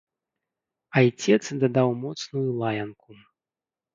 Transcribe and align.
Айцец 1.01 1.45
дадаў 1.63 1.93
моцную 2.05 2.45
лаянку. 2.61 3.11